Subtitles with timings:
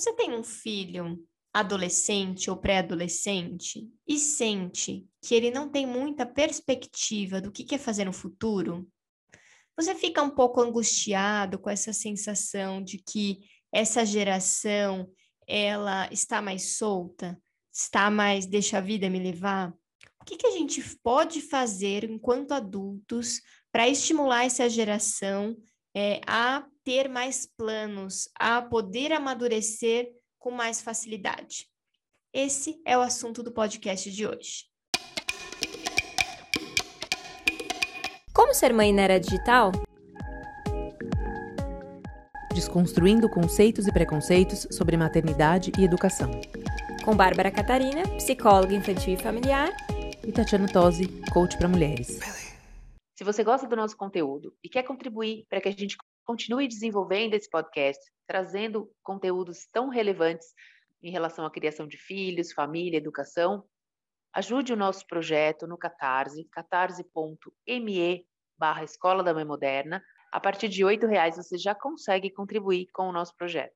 [0.00, 1.22] Você tem um filho
[1.52, 8.06] adolescente ou pré-adolescente e sente que ele não tem muita perspectiva do que quer fazer
[8.06, 8.88] no futuro?
[9.76, 13.40] Você fica um pouco angustiado com essa sensação de que
[13.70, 15.06] essa geração
[15.46, 17.38] ela está mais solta,
[17.70, 19.70] está mais deixa a vida me levar?
[20.18, 25.54] O que, que a gente pode fazer enquanto adultos para estimular essa geração
[25.94, 31.66] é, a ter mais planos, a poder amadurecer com mais facilidade.
[32.32, 34.70] Esse é o assunto do podcast de hoje.
[38.32, 39.72] Como ser mãe na era digital?
[42.54, 46.30] Desconstruindo conceitos e preconceitos sobre maternidade e educação.
[47.04, 49.70] Com Bárbara Catarina, psicóloga infantil e familiar.
[50.26, 52.20] E Tatiana Tosi, coach para mulheres.
[53.16, 55.96] Se você gosta do nosso conteúdo e quer contribuir para que a gente
[56.30, 60.46] continue desenvolvendo esse podcast, trazendo conteúdos tão relevantes
[61.02, 63.64] em relação à criação de filhos, família, educação,
[64.32, 70.00] ajude o nosso projeto no Catarse, catarse.me barra Escola da Mãe Moderna.
[70.30, 73.74] A partir de R$ reais você já consegue contribuir com o nosso projeto.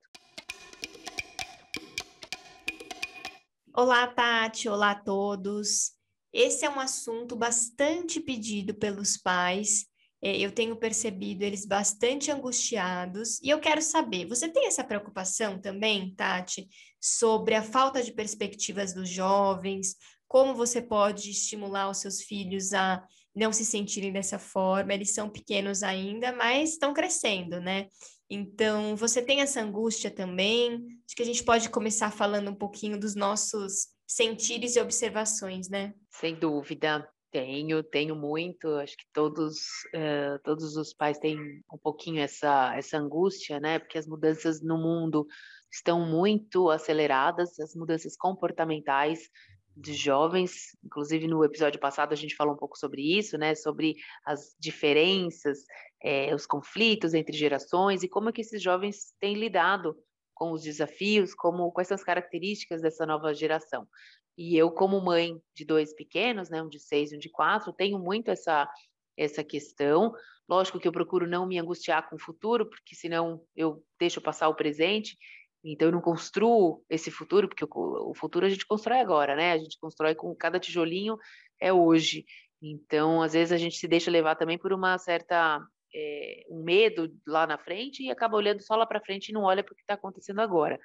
[3.75, 4.69] Olá, Tati.
[4.69, 5.91] Olá a todos.
[6.33, 9.93] Esse é um assunto bastante pedido pelos pais.
[10.25, 15.61] É, eu tenho percebido eles bastante angustiados e eu quero saber, você tem essa preocupação
[15.61, 16.67] também, Tati,
[16.99, 19.97] sobre a falta de perspectivas dos jovens?
[20.27, 24.95] Como você pode estimular os seus filhos a não se sentirem dessa forma?
[24.95, 27.89] Eles são pequenos ainda, mas estão crescendo, né?
[28.31, 30.87] Então, você tem essa angústia também?
[31.07, 35.93] Acho que a gente pode começar falando um pouquinho dos nossos sentires e observações, né?
[36.11, 37.07] Sem dúvida.
[37.35, 38.69] Tenho, tenho muito.
[38.77, 39.57] Acho que todos,
[39.93, 41.37] uh, todos os pais têm
[41.73, 43.81] um pouquinho essa, essa angústia, né?
[43.81, 45.27] Porque as mudanças no mundo
[45.69, 49.29] estão muito aceleradas, as mudanças comportamentais
[49.77, 50.79] de jovens.
[50.85, 53.57] Inclusive, no episódio passado, a gente falou um pouco sobre isso, né?
[53.57, 55.59] Sobre as diferenças,
[56.01, 59.97] é, os conflitos entre gerações e como é que esses jovens têm lidado
[60.35, 63.89] com os desafios, como quais são as características dessa nova geração.
[64.37, 67.73] E eu, como mãe de dois pequenos, né, um de seis e um de quatro,
[67.73, 68.69] tenho muito essa
[69.17, 70.13] essa questão.
[70.49, 74.49] Lógico que eu procuro não me angustiar com o futuro, porque senão eu deixo passar
[74.49, 75.17] o presente.
[75.65, 79.53] Então eu não construo esse futuro, porque o, futuro a gente constrói agora, né?
[79.53, 81.17] A gente constrói com cada tijolinho
[81.61, 82.27] é hoje.
[82.61, 85.65] Então, às vezes a gente se deixa levar também por uma certa
[85.95, 89.45] é, um medo lá na frente e acaba olhando só lá para frente e não
[89.45, 90.79] olha para o que está acontecendo agora.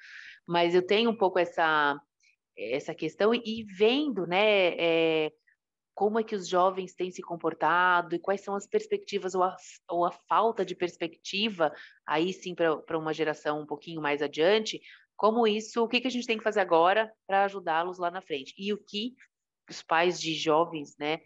[0.46, 2.00] Mas eu tenho um pouco essa
[2.60, 5.32] essa questão e vendo, né, é,
[5.94, 9.56] como é que os jovens têm se comportado e quais são as perspectivas ou a,
[9.88, 11.72] ou a falta de perspectiva,
[12.06, 14.80] aí sim para uma geração um pouquinho mais adiante,
[15.16, 18.22] como isso, o que, que a gente tem que fazer agora para ajudá-los lá na
[18.22, 19.14] frente e o que
[19.68, 21.20] os pais de jovens, né,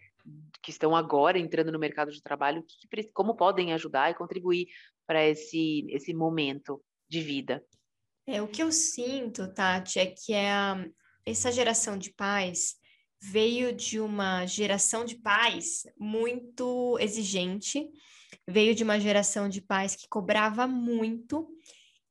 [0.61, 4.67] que estão agora entrando no mercado de trabalho, que, como podem ajudar e contribuir
[5.07, 7.63] para esse, esse momento de vida.
[8.27, 10.85] É, o que eu sinto, Tati, é que é a,
[11.25, 12.75] essa geração de pais
[13.21, 17.89] veio de uma geração de pais muito exigente,
[18.47, 21.47] veio de uma geração de pais que cobrava muito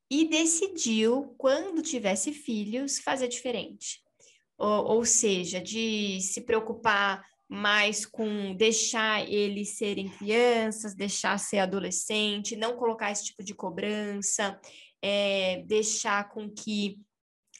[0.09, 4.01] e decidiu, quando tivesse filhos, fazer diferente.
[4.57, 12.55] Ou, ou seja, de se preocupar mais com deixar eles serem crianças, deixar ser adolescente,
[12.55, 14.59] não colocar esse tipo de cobrança,
[15.01, 16.99] é, deixar com que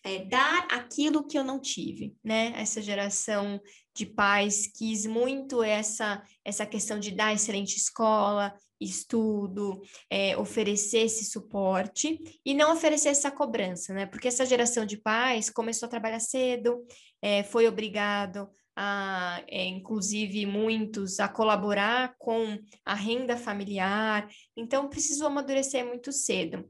[0.06, 2.54] é, dar aquilo que eu não tive, né?
[2.56, 3.60] Essa geração
[3.94, 11.26] de pais quis muito essa essa questão de dar excelente escola, estudo, é, oferecer esse
[11.26, 14.06] suporte e não oferecer essa cobrança, né?
[14.06, 16.86] Porque essa geração de pais começou a trabalhar cedo,
[17.20, 25.28] é, foi obrigado a, é, inclusive muitos, a colaborar com a renda familiar, então precisou
[25.28, 26.70] amadurecer muito cedo.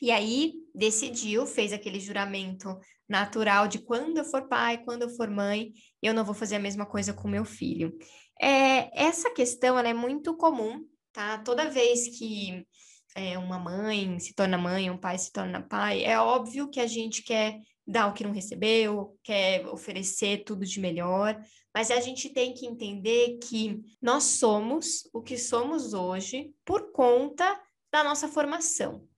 [0.00, 2.78] E aí decidiu, fez aquele juramento
[3.08, 6.60] natural de quando eu for pai, quando eu for mãe, eu não vou fazer a
[6.60, 7.92] mesma coisa com meu filho.
[8.40, 11.38] É, essa questão é muito comum, tá?
[11.38, 12.66] Toda vez que
[13.14, 16.86] é, uma mãe se torna mãe, um pai se torna pai, é óbvio que a
[16.86, 21.38] gente quer dar o que não recebeu, quer oferecer tudo de melhor,
[21.74, 27.60] mas a gente tem que entender que nós somos o que somos hoje por conta
[27.92, 29.09] da nossa formação.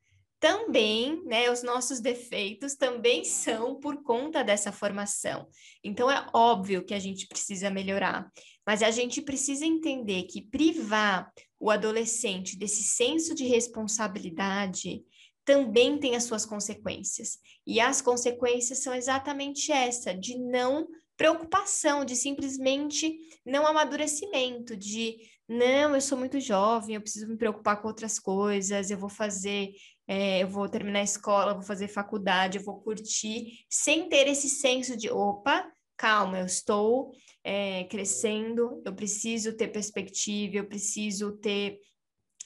[0.42, 5.46] Também, né, os nossos defeitos também são por conta dessa formação.
[5.84, 8.28] Então é óbvio que a gente precisa melhorar,
[8.66, 15.04] mas a gente precisa entender que privar o adolescente desse senso de responsabilidade
[15.44, 17.38] também tem as suas consequências.
[17.64, 23.16] E as consequências são exatamente essa, de não preocupação, de simplesmente
[23.46, 25.18] não amadurecimento, de
[25.48, 29.70] não, eu sou muito jovem, eu preciso me preocupar com outras coisas, eu vou fazer,
[30.14, 34.46] é, eu vou terminar a escola, vou fazer faculdade, eu vou curtir, sem ter esse
[34.46, 35.66] senso de, opa,
[35.96, 37.12] calma, eu estou
[37.42, 41.78] é, crescendo, eu preciso ter perspectiva, eu preciso ter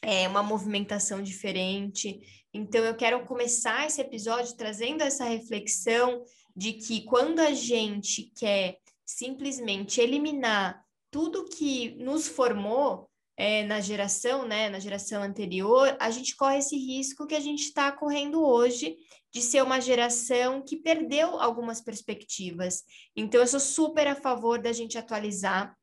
[0.01, 2.21] é, uma movimentação diferente.
[2.55, 6.23] Então, eu quero começar esse episódio trazendo essa reflexão
[6.55, 10.81] de que quando a gente quer simplesmente eliminar
[11.11, 16.77] tudo que nos formou é, na geração, né, na geração anterior, a gente corre esse
[16.77, 18.97] risco que a gente está correndo hoje
[19.33, 22.83] de ser uma geração que perdeu algumas perspectivas.
[23.15, 25.77] Então, eu sou super a favor da gente atualizar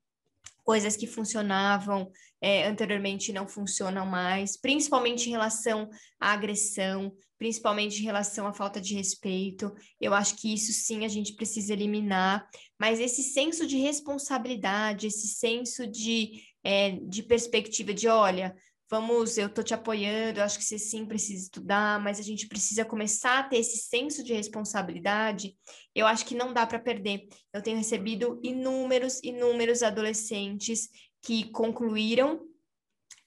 [0.63, 2.09] coisas que funcionavam
[2.43, 5.89] é, anteriormente não funcionam mais, principalmente em relação
[6.19, 9.73] à agressão, principalmente em relação à falta de respeito.
[9.99, 12.45] Eu acho que isso sim a gente precisa eliminar,
[12.77, 18.55] mas esse senso de responsabilidade, esse senso de, é, de perspectiva de, olha,
[18.89, 22.47] vamos, eu estou te apoiando, eu acho que você sim precisa estudar, mas a gente
[22.47, 25.57] precisa começar a ter esse senso de responsabilidade,
[25.95, 27.27] eu acho que não dá para perder.
[27.51, 30.89] Eu tenho recebido inúmeros, inúmeros adolescentes
[31.23, 32.47] que concluíram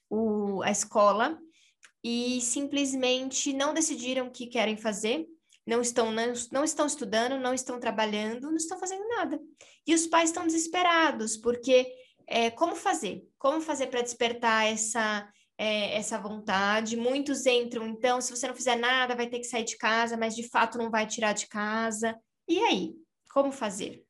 [0.09, 1.37] o, a escola
[2.03, 5.27] e simplesmente não decidiram o que querem fazer,
[5.65, 9.37] não estão, não, não estão estudando, não estão trabalhando, não estão fazendo nada.
[9.85, 11.91] E os pais estão desesperados, porque
[12.25, 13.26] é, como fazer?
[13.37, 16.95] Como fazer para despertar essa é, essa vontade.
[16.95, 20.35] Muitos entram, então, se você não fizer nada, vai ter que sair de casa, mas
[20.35, 22.15] de fato não vai tirar de casa.
[22.47, 22.93] E aí,
[23.31, 24.03] como fazer?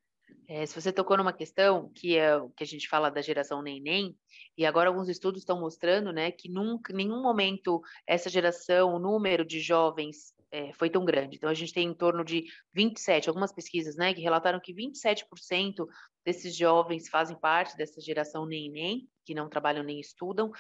[0.50, 3.62] É, se você tocou numa questão que é o que a gente fala da geração
[3.62, 4.18] neném,
[4.58, 9.00] e agora alguns estudos estão mostrando, né, que nunca, em nenhum momento essa geração, o
[9.00, 11.36] número de jovens é, foi tão grande.
[11.36, 15.86] Então a gente tem em torno de 27, algumas pesquisas, né, que relataram que 27%
[16.26, 20.52] desses jovens fazem parte dessa geração neném, que não trabalham nem estudam,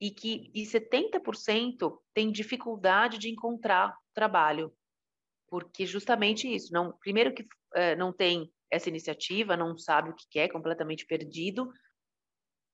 [0.00, 4.72] e que e 70% tem dificuldade de encontrar trabalho,
[5.48, 10.26] porque justamente isso, não, primeiro que é, não tem essa iniciativa, não sabe o que
[10.28, 11.70] quer, completamente perdido,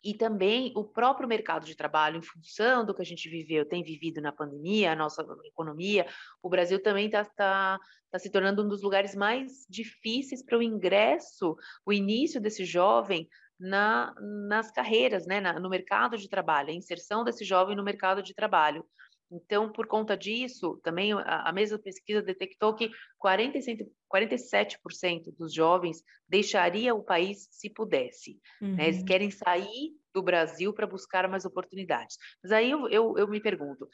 [0.03, 3.83] e também o próprio mercado de trabalho, em função do que a gente viveu, tem
[3.83, 6.07] vivido na pandemia, a nossa economia,
[6.43, 7.79] o Brasil também está tá,
[8.11, 13.29] tá se tornando um dos lugares mais difíceis para o ingresso, o início desse jovem
[13.59, 14.15] na,
[14.49, 18.35] nas carreiras, né, na, no mercado de trabalho, a inserção desse jovem no mercado de
[18.35, 18.85] trabalho.
[19.31, 22.91] Então, por conta disso, também a, a mesma pesquisa detectou que
[23.23, 28.41] 47% dos jovens deixaria o país se pudesse.
[28.61, 28.75] Uhum.
[28.75, 28.89] Né?
[28.89, 29.07] Eles uhum.
[29.07, 32.17] querem sair do Brasil para buscar mais oportunidades.
[32.43, 33.89] Mas aí eu, eu, eu, me pergunto,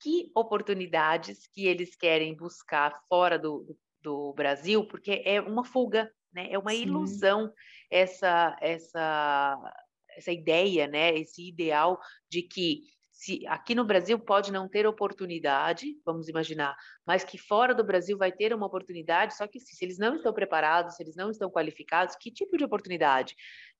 [0.00, 4.86] que oportunidades que eles querem buscar fora do, do, do Brasil?
[4.86, 6.52] Porque é uma fuga, né?
[6.52, 6.82] é uma Sim.
[6.82, 7.52] ilusão
[7.90, 9.58] essa, essa,
[10.16, 12.82] essa ideia, né, esse ideal de que
[13.22, 16.76] se aqui no Brasil pode não ter oportunidade, vamos imaginar,
[17.06, 20.16] mas que fora do Brasil vai ter uma oportunidade, só que se, se eles não
[20.16, 23.36] estão preparados, se eles não estão qualificados, que tipo de oportunidade?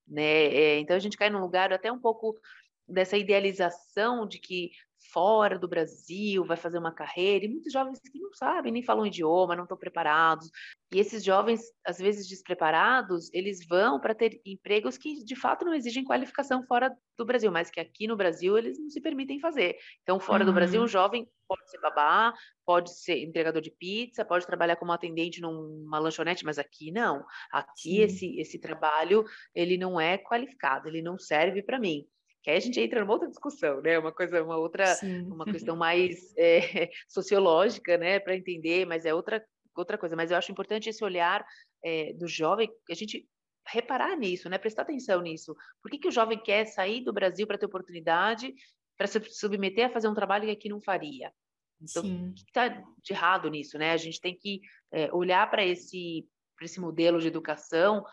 [0.07, 0.45] Né?
[0.45, 2.39] É, então a gente cai num lugar até um pouco
[2.87, 4.71] dessa idealização de que
[5.11, 9.07] fora do Brasil, vai fazer uma carreira, e muitos jovens que não sabem, nem falam
[9.07, 10.51] idioma, não estão preparados.
[10.93, 15.75] E esses jovens, às vezes despreparados, eles vão para ter empregos que de fato não
[15.75, 19.77] exigem qualificação fora do Brasil, mas que aqui no Brasil eles não se permitem fazer.
[20.03, 20.51] Então, fora uhum.
[20.51, 22.33] do Brasil, um jovem pode ser babá,
[22.65, 27.25] pode ser entregador de pizza, pode trabalhar como atendente numa lanchonete, mas aqui não.
[27.51, 29.25] Aqui esse, esse trabalho,
[29.55, 32.07] ele não é qualificado, ele não serve para mim
[32.43, 33.99] que aí a gente entra numa outra discussão, né?
[33.99, 35.23] Uma coisa, uma outra, Sim.
[35.31, 38.19] uma questão mais é, sociológica, né?
[38.19, 39.45] Para entender, mas é outra
[39.75, 40.17] outra coisa.
[40.17, 41.45] Mas eu acho importante esse olhar
[41.83, 43.27] é, do jovem, a gente
[43.67, 44.59] reparar nisso, né?
[44.59, 45.55] Prestar atenção nisso.
[45.81, 48.53] Por que, que o jovem quer sair do Brasil para ter oportunidade,
[48.99, 51.33] para se submeter a fazer um trabalho que aqui não faria?
[51.81, 52.29] Então, Sim.
[52.31, 53.93] o que está de errado nisso, né?
[53.93, 54.61] A gente tem que
[54.93, 56.27] é, olhar para esse,
[56.61, 58.05] esse modelo de educação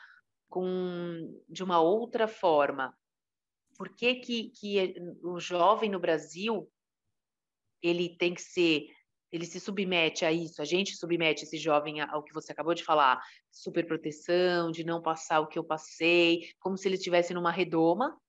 [0.47, 2.95] com de uma outra forma
[3.79, 4.93] por que, que, que
[5.23, 6.69] o jovem no Brasil
[7.81, 8.87] ele tem que ser
[9.31, 12.83] ele se submete a isso, a gente submete esse jovem ao que você acabou de
[12.83, 17.51] falar, super proteção, de não passar o que eu passei, como se ele estivesse numa
[17.51, 18.19] redoma.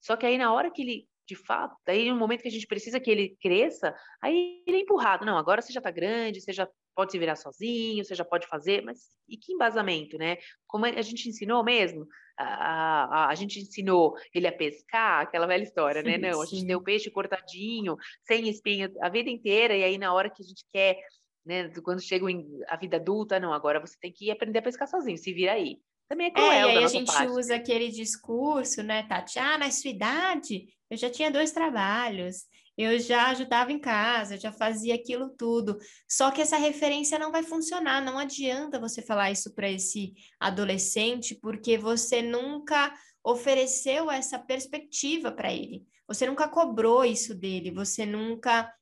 [0.00, 2.66] Só que aí na hora que ele, de fato, aí no momento que a gente
[2.66, 5.26] precisa que ele cresça, aí ele é empurrado.
[5.26, 8.46] Não, agora você já está grande, você já pode se virar sozinho, você já pode
[8.46, 10.36] fazer, mas e que embasamento, né?
[10.66, 12.06] Como a gente ensinou mesmo?
[12.38, 16.18] A, a, a gente ensinou ele a pescar, aquela velha história, né?
[16.18, 17.96] Não, a gente deu peixe cortadinho,
[18.26, 20.98] sem espinho, a vida inteira, e aí na hora que a gente quer,
[21.44, 21.70] né?
[21.82, 22.26] Quando chega
[22.68, 25.78] a vida adulta, não, agora você tem que aprender a pescar sozinho, se vira aí.
[26.08, 26.68] Também é cruel.
[26.68, 27.32] É, e aí a gente parte.
[27.32, 29.38] usa aquele discurso, né, Tati?
[29.38, 32.44] Ah, na sua idade, eu já tinha dois trabalhos,
[32.76, 35.78] eu já ajudava em casa, eu já fazia aquilo tudo.
[36.08, 41.34] Só que essa referência não vai funcionar, não adianta você falar isso para esse adolescente,
[41.34, 42.92] porque você nunca
[43.24, 45.84] ofereceu essa perspectiva para ele.
[46.08, 48.72] Você nunca cobrou isso dele, você nunca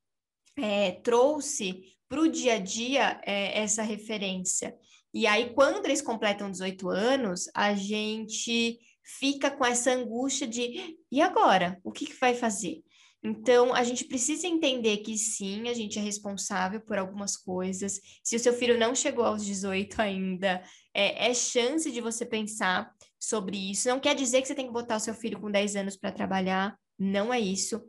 [0.57, 4.75] é, trouxe para o dia a dia é, essa referência.
[5.13, 8.79] E aí, quando eles completam 18 anos, a gente
[9.19, 11.81] fica com essa angústia de e agora?
[11.83, 12.83] O que, que vai fazer?
[13.23, 18.01] Então, a gente precisa entender que sim, a gente é responsável por algumas coisas.
[18.25, 20.63] Se o seu filho não chegou aos 18 ainda,
[20.95, 23.89] é, é chance de você pensar sobre isso.
[23.89, 26.11] Não quer dizer que você tem que botar o seu filho com 10 anos para
[26.11, 27.83] trabalhar, não é isso.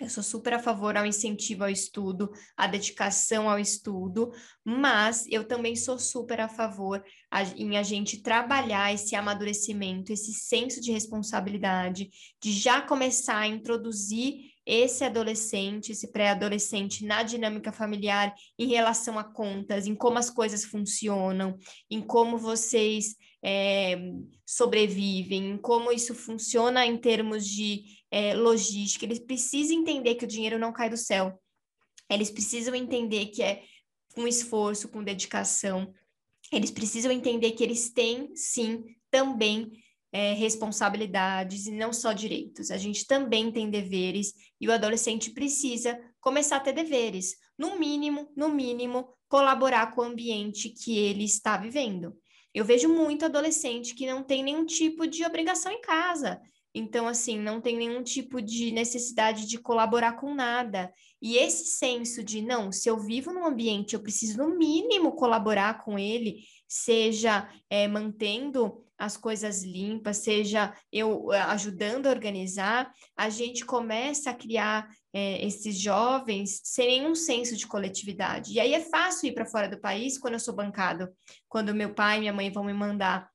[0.00, 4.32] Eu sou super a favor ao incentivo ao estudo, à dedicação ao estudo,
[4.64, 10.32] mas eu também sou super a favor a, em a gente trabalhar esse amadurecimento, esse
[10.32, 12.08] senso de responsabilidade,
[12.42, 19.24] de já começar a introduzir esse adolescente, esse pré-adolescente na dinâmica familiar em relação a
[19.24, 21.58] contas, em como as coisas funcionam,
[21.90, 23.98] em como vocês é,
[24.46, 29.04] sobrevivem, em como isso funciona em termos de é, logística.
[29.04, 31.40] Eles precisam entender que o dinheiro não cai do céu.
[32.08, 33.62] Eles precisam entender que é
[34.14, 35.92] com esforço, com dedicação.
[36.52, 39.70] Eles precisam entender que eles têm, sim, também
[40.12, 42.70] é, responsabilidades e não só direitos.
[42.70, 47.36] A gente também tem deveres e o adolescente precisa começar a ter deveres.
[47.58, 52.16] No mínimo, no mínimo, colaborar com o ambiente que ele está vivendo.
[52.52, 56.40] Eu vejo muito adolescente que não tem nenhum tipo de obrigação em casa.
[56.74, 60.92] Então, assim, não tem nenhum tipo de necessidade de colaborar com nada.
[61.20, 65.82] E esse senso de, não, se eu vivo num ambiente, eu preciso, no mínimo, colaborar
[65.84, 73.30] com ele, seja é, mantendo as coisas limpas, seja eu eh, ajudando a organizar, a
[73.30, 78.52] gente começa a criar é, esses jovens sem nenhum senso de coletividade.
[78.52, 81.08] E aí é fácil ir para fora do país quando eu sou bancado,
[81.48, 83.30] quando meu pai e minha mãe vão me mandar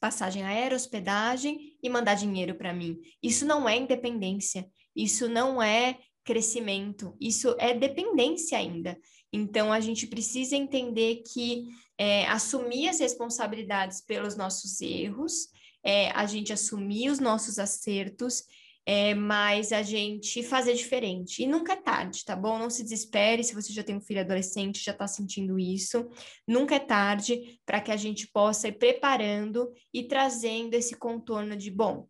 [0.00, 2.98] passagem aérea, hospedagem e mandar dinheiro para mim.
[3.22, 8.98] Isso não é independência, isso não é crescimento, isso é dependência ainda.
[9.32, 15.48] Então a gente precisa entender que é, assumir as responsabilidades pelos nossos erros,
[15.84, 18.42] é, a gente assumir os nossos acertos
[18.88, 21.42] é, mas a gente fazer diferente.
[21.42, 22.56] E nunca é tarde, tá bom?
[22.56, 26.08] Não se desespere se você já tem um filho adolescente, já está sentindo isso.
[26.46, 31.68] Nunca é tarde para que a gente possa ir preparando e trazendo esse contorno de,
[31.68, 32.06] bom,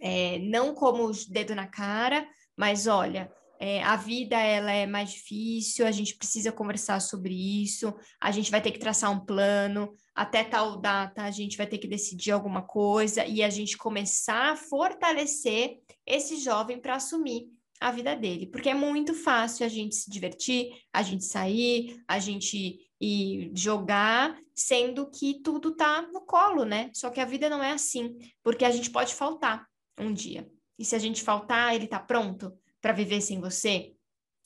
[0.00, 2.28] é, não como dedo na cara,
[2.58, 7.94] mas olha, é, a vida ela é mais difícil, a gente precisa conversar sobre isso,
[8.20, 11.78] a gente vai ter que traçar um plano, até tal data a gente vai ter
[11.78, 17.46] que decidir alguma coisa e a gente começar a fortalecer esse jovem para assumir
[17.80, 22.18] a vida dele, porque é muito fácil a gente se divertir, a gente sair, a
[22.18, 26.90] gente ir jogar, sendo que tudo tá no colo, né?
[26.92, 29.64] Só que a vida não é assim, porque a gente pode faltar
[29.96, 30.48] um dia.
[30.78, 32.56] E se a gente faltar, ele tá pronto?
[32.80, 33.92] para viver sem você?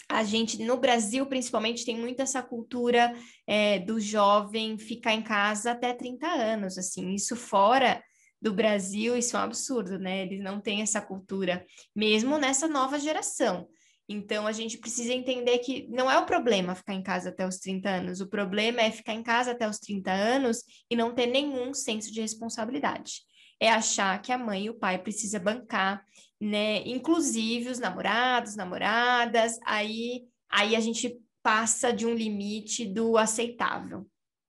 [0.09, 3.15] A gente, no Brasil, principalmente, tem muito essa cultura
[3.47, 8.03] é, do jovem ficar em casa até 30 anos, assim, isso fora
[8.41, 10.23] do Brasil, isso é um absurdo, né?
[10.23, 13.69] Eles não têm essa cultura, mesmo nessa nova geração.
[14.09, 17.59] Então, a gente precisa entender que não é o problema ficar em casa até os
[17.59, 21.27] 30 anos, o problema é ficar em casa até os 30 anos e não ter
[21.27, 23.23] nenhum senso de responsabilidade.
[23.63, 26.05] É achar que a mãe e o pai precisa bancar
[26.43, 26.79] né?
[26.85, 34.05] Inclusive os namorados, namoradas, aí, aí a gente passa de um limite do aceitável.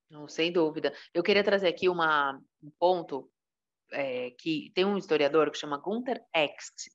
[0.10, 0.92] Não, sem dúvida.
[1.14, 3.30] Eu queria trazer aqui uma, um ponto
[3.92, 6.90] é, que tem um historiador que chama Gunther Ext,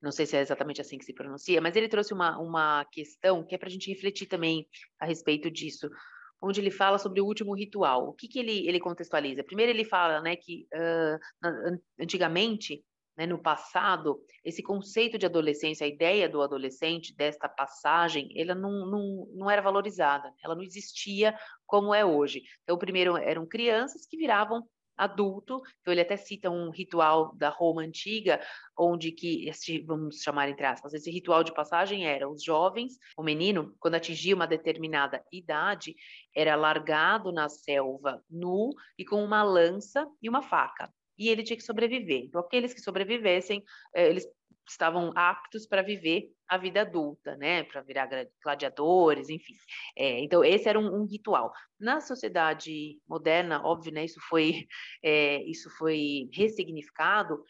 [0.00, 3.44] não sei se é exatamente assim que se pronuncia, mas ele trouxe uma, uma questão
[3.44, 4.68] que é para a gente refletir também
[5.00, 5.90] a respeito disso,
[6.40, 8.08] onde ele fala sobre o último ritual.
[8.08, 9.44] O que, que ele, ele contextualiza?
[9.44, 12.82] Primeiro ele fala né, que uh, antigamente
[13.18, 18.86] né, no passado, esse conceito de adolescência, a ideia do adolescente, desta passagem, ela não,
[18.86, 22.42] não, não era valorizada, ela não existia como é hoje.
[22.62, 24.62] Então, primeiro eram crianças que viravam
[24.98, 25.62] adulto.
[25.80, 28.40] Então ele até cita um ritual da Roma antiga,
[28.76, 33.22] onde que esse, vamos chamar entre aspas, esse ritual de passagem era os jovens, o
[33.22, 35.94] menino, quando atingia uma determinada idade,
[36.34, 40.92] era largado na selva nu e com uma lança e uma faca.
[41.16, 42.24] E ele tinha que sobreviver.
[42.24, 43.64] Então, aqueles que sobrevivessem,
[43.94, 44.24] eh, eles
[44.70, 48.08] estavam aptos para viver a vida adulta, né, para virar
[48.42, 49.54] gladiadores, enfim.
[49.96, 51.52] É, então esse era um, um, ritual.
[51.78, 54.66] Na sociedade moderna, óbvio, né, isso foi
[55.02, 57.42] é, isso foi ressignificado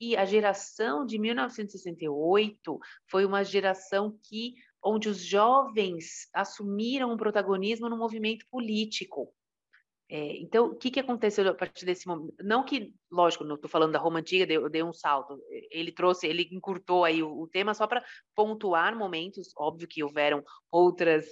[0.00, 2.78] e a geração de 1968
[3.10, 4.54] foi uma geração que
[4.84, 9.32] onde os jovens assumiram um protagonismo no movimento político.
[10.08, 12.34] É, então, o que, que aconteceu a partir desse momento?
[12.40, 15.36] Não que, lógico, não estou falando da Roma antiga, eu dei um salto.
[15.70, 19.52] Ele trouxe, ele encurtou aí o, o tema só para pontuar momentos.
[19.56, 21.26] Óbvio que houveram outras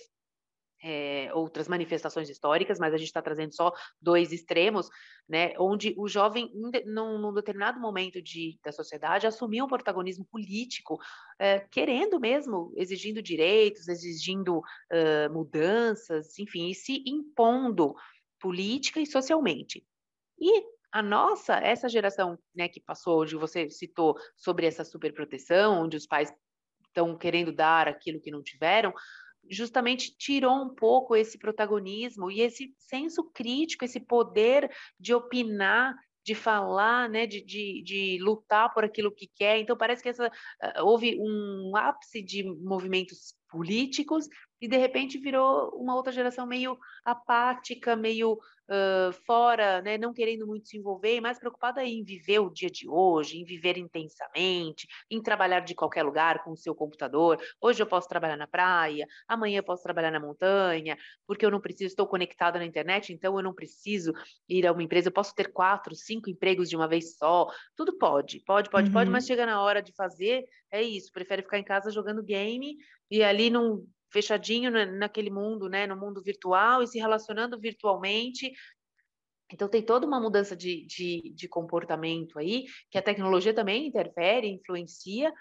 [0.84, 4.90] é, outras manifestações históricas, mas a gente está trazendo só dois extremos,
[5.26, 6.52] né, onde o jovem,
[6.84, 11.00] num, num determinado momento de, da sociedade, assumiu um protagonismo político,
[11.38, 17.94] é, querendo mesmo, exigindo direitos, exigindo uh, mudanças, enfim, e se impondo
[18.44, 19.82] política e socialmente.
[20.38, 25.96] E a nossa, essa geração né, que passou, onde você citou sobre essa superproteção, onde
[25.96, 26.30] os pais
[26.86, 28.92] estão querendo dar aquilo que não tiveram,
[29.50, 34.70] justamente tirou um pouco esse protagonismo e esse senso crítico, esse poder
[35.00, 39.58] de opinar, de falar, né, de, de, de lutar por aquilo que quer.
[39.58, 44.26] Então, parece que essa, uh, houve um ápice de movimentos políticos
[44.60, 50.46] e de repente virou uma outra geração meio apática, meio uh, fora, né, não querendo
[50.46, 55.22] muito se envolver, mais preocupada em viver o dia de hoje, em viver intensamente, em
[55.22, 57.40] trabalhar de qualquer lugar com o seu computador.
[57.60, 61.60] Hoje eu posso trabalhar na praia, amanhã eu posso trabalhar na montanha, porque eu não
[61.60, 64.12] preciso, estou conectada na internet, então eu não preciso
[64.48, 67.48] ir a uma empresa, eu posso ter quatro, cinco empregos de uma vez só.
[67.76, 68.92] Tudo pode, pode, pode, uhum.
[68.92, 72.76] pode, mas chega na hora de fazer, é isso, prefere ficar em casa jogando game
[73.10, 78.52] e ali não fechadinho naquele mundo, né, no mundo virtual e se relacionando virtualmente.
[79.52, 84.48] Então, tem toda uma mudança de, de, de comportamento aí, que a tecnologia também interfere,
[84.48, 85.32] influencia,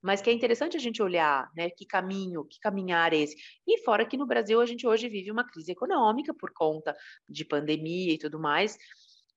[0.00, 3.36] mas que é interessante a gente olhar, né, que caminho, que caminhar é esse.
[3.66, 6.96] E fora que no Brasil a gente hoje vive uma crise econômica por conta
[7.28, 8.78] de pandemia e tudo mais.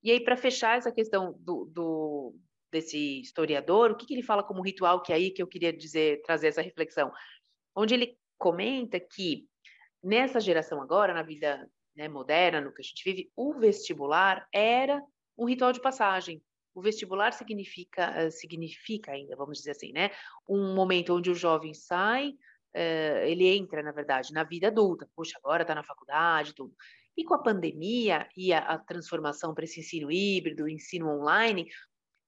[0.03, 2.35] E aí, para fechar essa questão do, do,
[2.71, 5.73] desse historiador, o que, que ele fala como ritual, que é aí que eu queria
[5.73, 7.11] dizer, trazer essa reflexão,
[7.75, 9.47] onde ele comenta que
[10.03, 15.01] nessa geração agora, na vida né, moderna, no que a gente vive, o vestibular era
[15.37, 16.41] um ritual de passagem.
[16.75, 20.09] O vestibular significa, eh, significa ainda, vamos dizer assim, né,
[20.49, 25.07] um momento onde o jovem sai, uh, ele entra, na verdade, na vida adulta.
[25.15, 26.73] Puxa, agora está na faculdade, tudo.
[27.15, 31.67] E com a pandemia e a, a transformação para esse ensino híbrido, ensino online,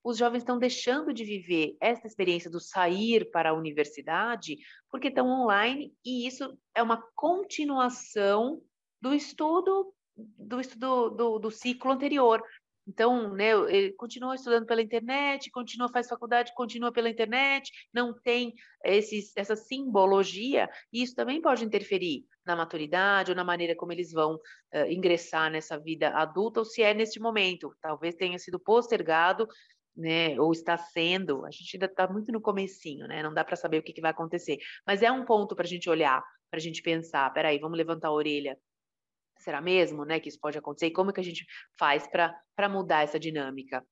[0.06, 4.56] os jovens estão deixando de viver essa experiência do sair para a universidade
[4.92, 8.62] porque estão online e isso é uma continuação
[9.02, 12.42] do estudo do estudo do, do ciclo anterior.
[12.88, 18.54] Então, né, ele continua estudando pela internet, continua faz faculdade, continua pela internet, não tem
[18.84, 24.12] esses, essa simbologia, e isso também pode interferir na maturidade ou na maneira como eles
[24.12, 27.76] vão uh, ingressar nessa vida adulta, ou se é neste momento.
[27.82, 29.48] Talvez tenha sido postergado
[29.96, 33.56] né, ou está sendo, a gente ainda está muito no comecinho, né, não dá para
[33.56, 36.58] saber o que, que vai acontecer, mas é um ponto para a gente olhar, para
[36.58, 38.58] a gente pensar, peraí, vamos levantar a orelha,
[39.40, 41.46] será mesmo, né, que isso pode acontecer, e como que a gente
[41.78, 43.86] faz para mudar essa dinâmica?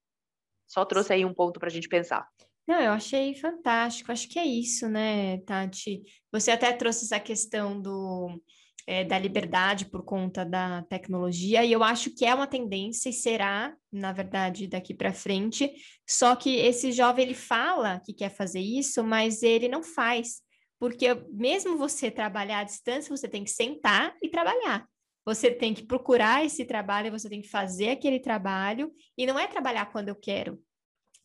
[0.68, 2.28] Só trouxe aí um ponto para a gente pensar.
[2.66, 6.02] Não, eu achei fantástico, acho que é isso, né, Tati?
[6.32, 8.42] Você até trouxe essa questão do
[8.86, 13.14] é, da liberdade por conta da tecnologia, e eu acho que é uma tendência e
[13.14, 15.72] será, na verdade, daqui para frente.
[16.08, 20.42] Só que esse jovem ele fala que quer fazer isso, mas ele não faz,
[20.80, 24.86] porque mesmo você trabalhar à distância, você tem que sentar e trabalhar.
[25.26, 29.48] Você tem que procurar esse trabalho, você tem que fazer aquele trabalho, e não é
[29.48, 30.62] trabalhar quando eu quero.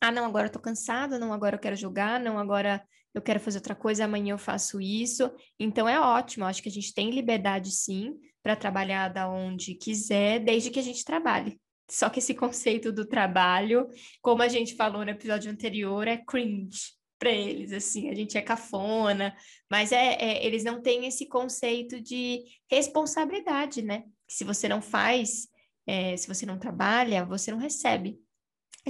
[0.01, 2.81] Ah, não, agora eu tô cansada, não, agora eu quero jogar, não, agora
[3.19, 5.31] eu quero fazer outra coisa, amanhã eu faço isso.
[5.59, 10.41] Então é ótimo, acho que a gente tem liberdade sim para trabalhar da onde quiser,
[10.41, 11.61] desde que a gente trabalhe.
[11.91, 13.89] Só que esse conceito do trabalho,
[14.21, 18.43] como a gente falou no episódio anterior, é cringe para eles, assim, a gente é
[18.43, 19.35] cafona,
[19.69, 24.05] mas é, é, eles não têm esse conceito de responsabilidade, né?
[24.29, 25.49] Se você não faz,
[25.87, 28.21] é, se você não trabalha, você não recebe.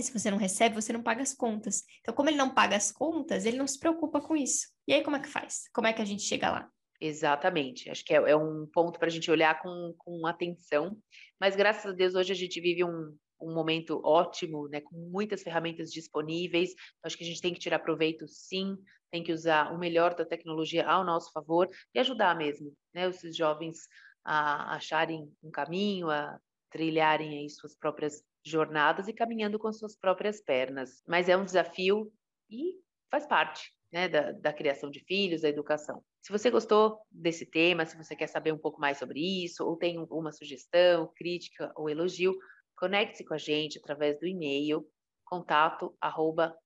[0.02, 1.82] Se você não recebe, você não paga as contas.
[2.00, 4.68] Então, como ele não paga as contas, ele não se preocupa com isso.
[4.86, 5.68] E aí, como é que faz?
[5.72, 6.70] Como é que a gente chega lá?
[7.00, 7.90] Exatamente.
[7.90, 10.96] Acho que é, é um ponto para a gente olhar com, com atenção.
[11.40, 15.42] Mas, graças a Deus, hoje a gente vive um, um momento ótimo, né, com muitas
[15.42, 16.74] ferramentas disponíveis.
[17.02, 18.76] Acho que a gente tem que tirar proveito, sim,
[19.10, 23.36] tem que usar o melhor da tecnologia ao nosso favor e ajudar mesmo, né, esses
[23.36, 23.78] jovens
[24.24, 26.38] a acharem um caminho, a
[26.70, 31.02] trilharem aí suas próprias jornadas e caminhando com suas próprias pernas.
[31.06, 32.10] Mas é um desafio
[32.50, 32.74] e
[33.10, 36.02] faz parte né, da, da criação de filhos, da educação.
[36.22, 39.76] Se você gostou desse tema, se você quer saber um pouco mais sobre isso, ou
[39.76, 42.36] tem uma sugestão, crítica ou elogio,
[42.76, 44.86] conecte-se com a gente através do e-mail
[45.24, 46.56] contato arroba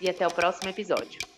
[0.00, 1.29] e até o próximo episódio.